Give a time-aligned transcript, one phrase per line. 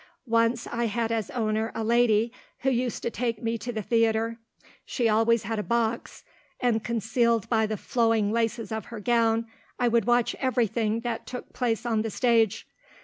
[0.25, 4.39] Once I had as owner a lady who used to take me to the theatre.
[4.83, 6.23] She always had a box,
[6.59, 9.45] and concealed by the flowing laces of her gown
[9.77, 12.65] I would watch everything that took place on the stage.